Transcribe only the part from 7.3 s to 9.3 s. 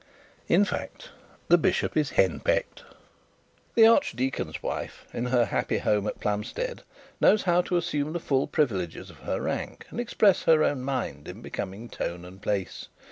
how to assume the full privileges of